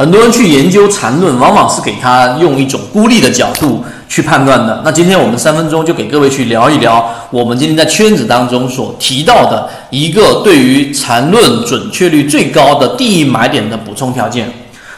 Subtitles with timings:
[0.00, 4.80] 很多人去研究缠论，往往是给他用一种孤立的角度去判断的。
[4.82, 14.50] 那今天我们三分钟就给各位去聊一聊，我们今天在圈子当中所提到的一个对于缠论准确率最高的第一买点的补充条件。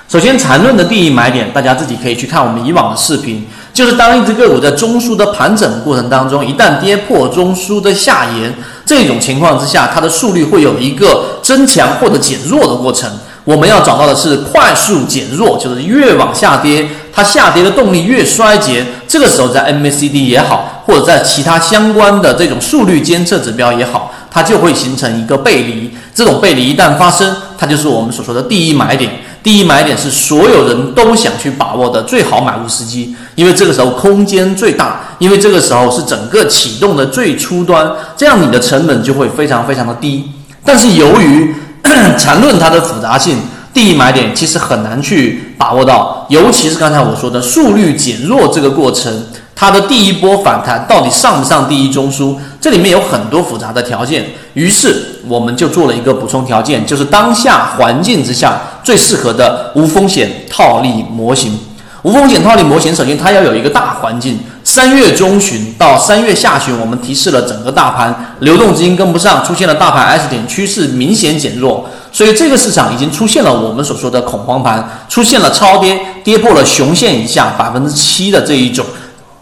[0.08, 3.44] 首先，缠论的第一买点，大家自己可以去看我们以往的视频，
[3.74, 8.54] 就是当一只个股在中枢的盘整过程当中，一旦跌破中枢的下沿，
[8.86, 13.10] 这种情况之下，它的速率会有一个增强或者减弱的过程。
[13.44, 18.84] 我们要找到的是快速减弱，就是越往下跌，它下跌的动力越衰竭。
[19.08, 25.90] 这个时候，在 MACD 也好，或者在其他相关的这种速率监测指标也好，它就会形成一个背离。
[26.14, 29.10] 这种背离一旦发生，它就是我们所说的第一买点。
[29.42, 40.30] 第一买点是所有人都想去把握的最好买入时机，因为这个时候空间最大，因为这个时候是整个启动的最初端，这样你的成本就会非常非常的低。
[40.64, 41.52] 但是由于
[42.18, 43.38] 缠论它的复杂性，
[43.74, 49.26] 第一买点其实很难去把握到，尤其是刚才我说的速率减弱这个过程。
[49.54, 52.34] 它的第一波反弹到底上不上第一中枢？
[52.60, 61.56] 这里面有很多复杂的条件，于是我们就做了一个补充条件，就是当下环境之下最适合的无风险套利模型。
[62.02, 64.40] 无风险套利模型，首先它要有一个大环境。
[64.74, 78.86] 三月中旬到三月下旬，我们提示了整个大盘流动资金跟不上，出现了大盘 S 点趋势明显减弱，所以这个市场已经出现了我们所说的恐慌盘，出现了超跌，跌破了熊线以下百分之七的这一种。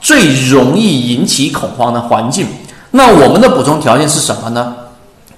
[0.00, 2.48] 最容易引起恐慌的环境，
[2.90, 4.74] 那我们的补充条件是什么呢？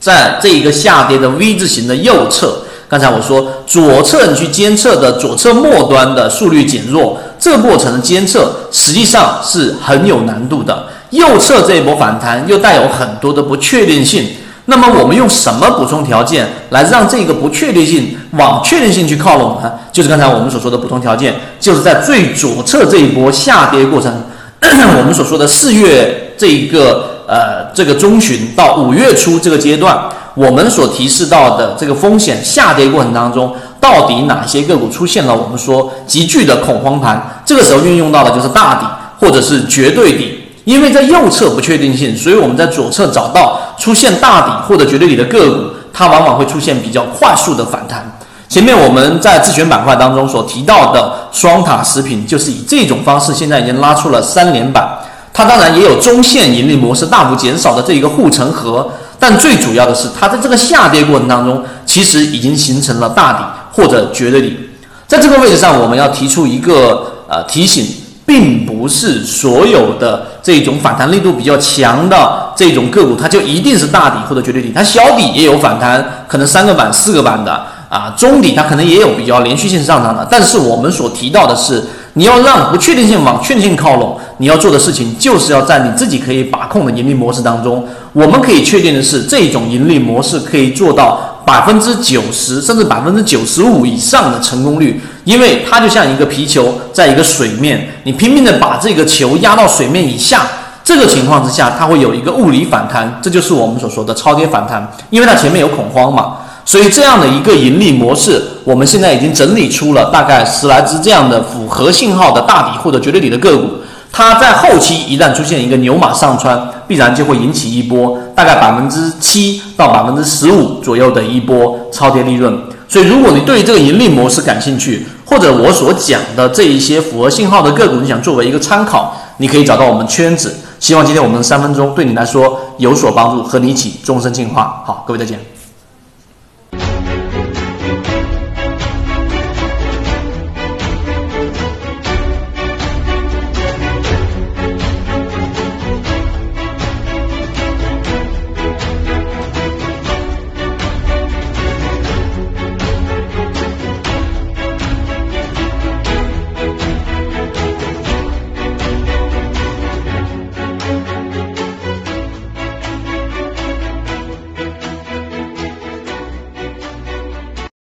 [0.01, 10.89] 在这一个下跌的 V 字形的右侧，刚才我说左侧你去监测的左侧末端的速率减弱，这个过程的监测实际上是很有难度的。
[11.09, 14.29] 右侧这一波反弹又带有很多的不确定性，
[14.67, 19.73] 那么我们用什么补充条件来让这个不确定性往确定性去靠拢呢？
[19.91, 24.13] 就是刚才我们所说的补充条件，就是在最左侧这一波下跌过程。
[24.61, 29.99] 我们所说的四月这一个呃这个中旬到五月初这个阶段，
[30.35, 37.43] 我们所提示到的这个风险下跌过程当中，到底哪些个股出现了我们说急剧的恐慌盘？
[37.45, 38.87] 这个时候运用到的就是大底
[39.21, 48.11] 或者是绝对底，因为在右侧不确定性，所以我们在左侧找到出现大底或者绝对底的个股，它往往会出现比较快速的反弹。
[48.49, 54.87] 前面我们在自选板块当中所提到的双塔食品，就是以这种方式，现在已经拉出了三连板。
[55.33, 58.87] 它当然也有中线盈利模式大幅减少的这一个护城河，
[59.23, 64.59] 但最主要的是，它在这个下跌过程当中，其实已经形成了大底或者绝对底。
[65.07, 67.87] 在这个位置上，我们要提出一个呃提醒，
[68.27, 77.65] 并不是所有的这种反弹力度比较强的这种个股，它就一定是大底或者绝对底，它小底也有反弹，可能三个板、四个板的。
[77.89, 87.87] 啊，中底它可能也有比较连续性上涨的，但是我们所提到的是，你要让不确定性往确定性靠拢，你要做的事情就是要在你自己可以把控的盈利模式当中。
[88.13, 100.47] 我们可以确定的是，这种盈利模式可以做到百分之九十甚至百分之九十五以上的成功率，因为它就像一个皮球在一个水面，你拼命的把这个球压到水面以下，
[100.85, 106.37] 这个情况之下，它会有一个物理反弹，这就是我们所说的超跌反弹，因为它前面有恐慌嘛。
[106.65, 113.69] 所以这样的一个盈利模式，我们现在已经整理出了大概十来只这样的符合信号的大底或者绝对底的个股。
[114.13, 122.57] 它在后期一旦出现一个牛马上穿，必然就会引起一波大概百分之七到百分之十五左右的一波超跌利润。
[122.87, 130.55] 所以，如果你对这个盈利模式感兴趣，或者我所讲的这一些符合信号的个股，你想作为一个参考，你可以找到我们圈子。
[130.79, 134.83] 希望今天我们三分钟对你来说有所帮助，和你一起终身进化。
[134.85, 135.62] 好，各位再见。